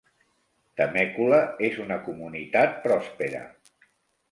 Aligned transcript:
Temecula 0.81 1.41
és 1.69 1.77
una 1.85 1.99
comunitat 2.09 2.75
pròspera. 2.89 3.45